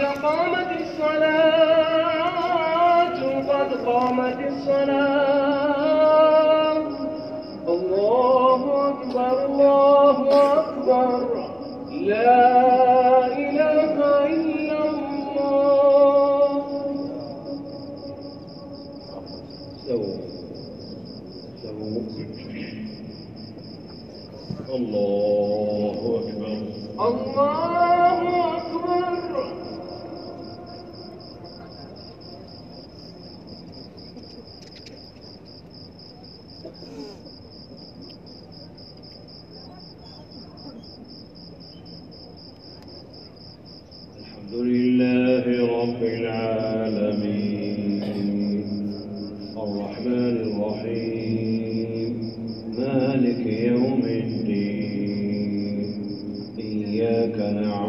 قد 0.00 0.18
قامت 0.22 0.70
الصلاة 0.80 2.00
قد 3.48 3.70
قامت 3.86 4.38
الصلاة. 4.48 5.60
الله 7.68 8.62
أكبر 8.88 9.44
الله 9.46 10.16
أكبر. 10.52 11.18
لا 11.90 12.69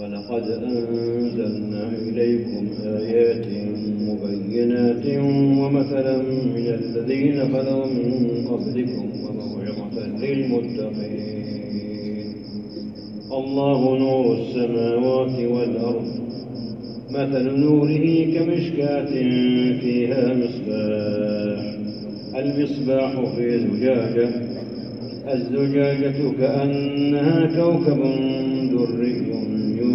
ولقد 0.00 0.50
أنزلنا 0.50 1.88
إليكم 2.08 2.68
آيات 2.84 3.46
مبينات 4.08 5.06
ومثلا 5.60 6.16
من 6.56 6.66
الذين 6.80 7.36
خلوا 7.52 7.86
من 7.86 8.46
قبلكم 8.48 9.06
وموعظة 9.24 10.06
للمتقين. 10.22 11.44
الله 13.32 13.98
نور 13.98 14.36
السماوات 14.40 15.36
والأرض. 15.50 16.08
مثل 17.10 17.44
نوره 17.60 18.06
كمشكاة 18.34 19.12
فيها 19.80 20.34
مصباح. 20.34 21.60
المصباح 22.36 23.12
في 23.36 23.58
زجاجة 23.58 24.28
الزجاجة 25.34 26.18
كأنها 26.38 27.38
كوكب 27.56 28.00
دري. 28.72 29.13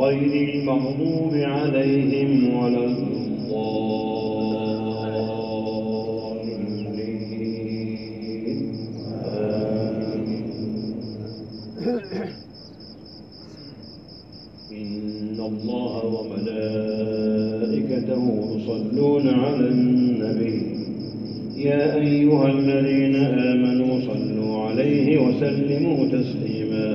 غير 0.00 0.54
المغضوب 0.54 1.34
عليهم 1.34 2.30
ولا 2.56 2.84
الضالين. 2.84 3.18
إن 14.72 15.38
الله 15.40 16.04
وملائكته 16.14 17.42
يصلون 18.56 19.26
على 19.28 19.66
النبي. 19.68 20.58
يا 21.56 21.84
أيها 21.94 22.46
الذين 22.48 23.16
آمنوا 23.16 24.00
صلوا 24.00 24.56
عليه 24.66 25.08
وسلموا 25.24 26.00
تسليما. 26.06 26.88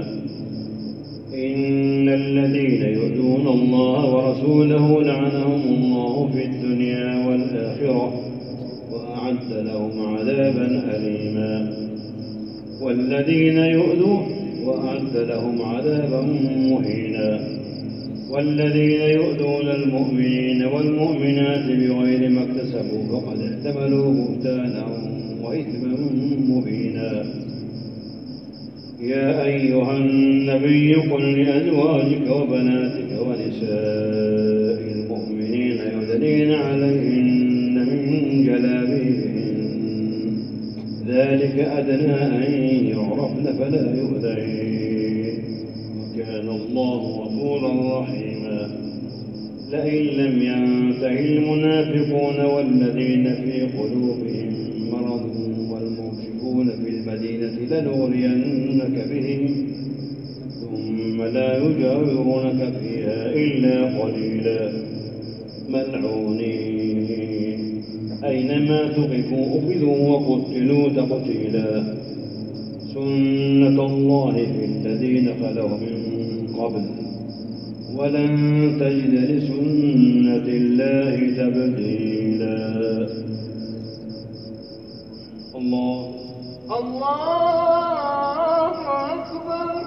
إن 1.33 1.82
الذين 2.13 2.81
يؤذون 2.81 3.47
الله 3.47 4.15
ورسوله 4.15 5.03
لعنهم 5.03 5.61
الله 5.61 6.29
في 6.33 6.45
الدنيا 6.45 7.27
والآخرة 7.27 8.13
وأعد 8.91 9.51
لهم 9.51 10.15
عذابا 10.15 10.95
أليما. 10.95 11.73
والذين 12.81 13.57
يؤذون 13.57 14.25
وأعد 14.65 15.17
لهم 15.17 15.61
عذابا 15.61 16.21
مهينا. 16.69 17.39
والذين 18.31 19.01
يؤذون 19.01 19.67
المؤمنين 19.67 20.63
والمؤمنات 20.63 21.65
بغير 21.65 22.29
ما 22.29 22.43
اكتسبوا 22.43 23.03
فقد 23.11 23.37
احتملوا 23.41 24.13
بهتانا 24.13 24.85
وإثما 25.43 25.97
مبينا. 26.49 27.25
يا 29.03 29.45
أيها 29.45 29.97
النبي 29.97 30.95
قل 30.95 31.41
لأزواجك 31.41 32.29
وبناتك 32.29 33.11
ونساء 33.21 34.81
المؤمنين 34.91 35.77
يدنين 36.01 36.51
عليهن 36.51 37.75
من 37.75 38.43
جلابيبهن. 38.45 39.53
ذلك 41.07 41.59
أدنى 41.59 42.13
أن 42.13 42.53
يعرفن 42.85 43.45
فلا 43.59 43.95
يؤذين. 43.97 45.43
وكان 45.99 46.49
الله 46.49 46.97
غفورا 46.97 47.99
رحيما. 47.99 48.69
لئن 49.71 50.05
لم 50.05 50.41
ينته 50.41 51.19
المنافقون 51.19 52.45
والذين 52.45 53.35
في 53.35 53.61
قلوبهم 53.61 54.53
مرض 55.13 55.71
والمرجفون 55.71 56.69
في 56.69 56.89
المدينة 56.89 57.55
لنغرينك 57.71 59.07
بهم 59.11 59.67
ثم 60.61 61.23
لا 61.23 61.57
يجاورونك 61.57 62.73
فيها 62.81 63.33
إلا 63.33 63.99
قليلا. 63.99 64.71
ملعونين 65.69 67.07
أينما 68.23 68.87
تقفوا 68.87 69.59
أخذوا 69.59 69.97
وقتلوا 70.09 70.89
تقتيلا. 70.89 71.83
سنة 72.93 73.85
الله 73.85 74.33
في 74.33 74.65
الذين 74.65 75.29
خلوا 75.41 75.69
من 75.69 75.95
قبل. 76.57 76.85
ولن 77.97 78.33
تجد 78.79 79.13
لسنة 79.13 80.47
الله 80.47 81.15
تبديلا. 81.37 82.53
الله. 85.63 86.23
الله 86.79 87.53
أكبر. 89.13 89.83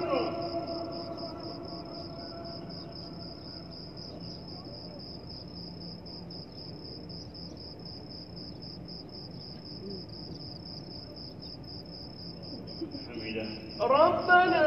حمده 13.07 13.47
ربنا 13.81 14.66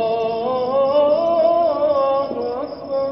الله 1.41 2.31
أكبر 2.63 3.11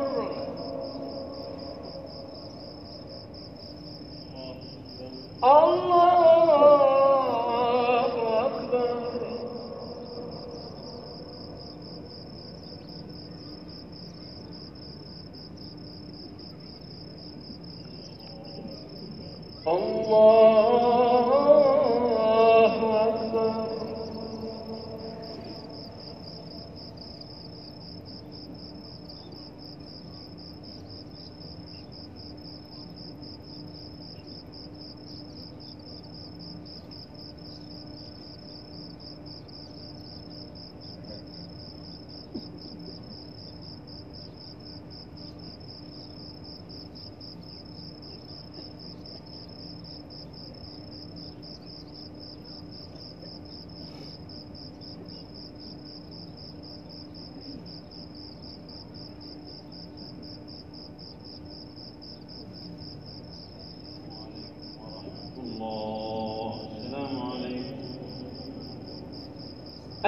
الله 7.09 8.05
أكبر 8.45 9.19
الله 21.99 23.05
أكبر 23.07 23.53
الله 65.37 66.53
السلام 66.77 67.21
عليكم 67.31 67.79